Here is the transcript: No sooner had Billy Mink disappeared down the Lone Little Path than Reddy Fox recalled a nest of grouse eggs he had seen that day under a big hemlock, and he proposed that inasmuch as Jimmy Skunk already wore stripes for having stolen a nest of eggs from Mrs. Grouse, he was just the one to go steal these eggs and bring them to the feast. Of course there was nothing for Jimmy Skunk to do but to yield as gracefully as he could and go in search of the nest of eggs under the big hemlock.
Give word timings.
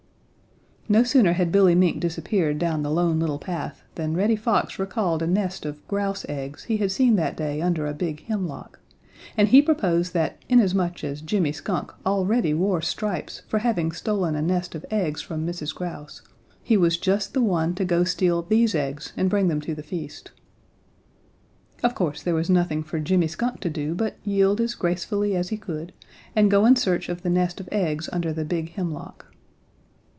No 0.89 1.03
sooner 1.03 1.31
had 1.31 1.53
Billy 1.53 1.73
Mink 1.73 2.01
disappeared 2.01 2.59
down 2.59 2.83
the 2.83 2.91
Lone 2.91 3.17
Little 3.17 3.39
Path 3.39 3.81
than 3.95 4.13
Reddy 4.17 4.35
Fox 4.35 4.77
recalled 4.77 5.23
a 5.23 5.27
nest 5.27 5.65
of 5.65 5.87
grouse 5.87 6.25
eggs 6.27 6.65
he 6.65 6.75
had 6.77 6.91
seen 6.91 7.15
that 7.15 7.37
day 7.37 7.61
under 7.61 7.87
a 7.87 7.93
big 7.93 8.25
hemlock, 8.25 8.77
and 9.37 9.47
he 9.47 9.61
proposed 9.61 10.13
that 10.13 10.43
inasmuch 10.49 11.01
as 11.05 11.21
Jimmy 11.21 11.53
Skunk 11.53 11.93
already 12.05 12.53
wore 12.53 12.81
stripes 12.81 13.41
for 13.47 13.59
having 13.59 13.93
stolen 13.93 14.35
a 14.35 14.41
nest 14.41 14.75
of 14.75 14.85
eggs 14.91 15.21
from 15.21 15.47
Mrs. 15.47 15.73
Grouse, 15.73 16.23
he 16.61 16.75
was 16.75 16.97
just 16.97 17.33
the 17.33 17.41
one 17.41 17.73
to 17.75 17.85
go 17.85 18.03
steal 18.03 18.41
these 18.41 18.75
eggs 18.75 19.13
and 19.15 19.29
bring 19.29 19.47
them 19.47 19.61
to 19.61 19.73
the 19.73 19.81
feast. 19.83 20.31
Of 21.83 21.95
course 21.95 22.21
there 22.21 22.35
was 22.35 22.49
nothing 22.49 22.83
for 22.83 22.99
Jimmy 22.99 23.27
Skunk 23.27 23.61
to 23.61 23.69
do 23.69 23.95
but 23.95 24.21
to 24.25 24.29
yield 24.29 24.59
as 24.59 24.75
gracefully 24.75 25.37
as 25.37 25.49
he 25.49 25.57
could 25.57 25.93
and 26.35 26.51
go 26.51 26.65
in 26.65 26.75
search 26.75 27.07
of 27.07 27.21
the 27.21 27.29
nest 27.29 27.61
of 27.61 27.69
eggs 27.71 28.09
under 28.11 28.33
the 28.33 28.43
big 28.43 28.73
hemlock. 28.73 29.27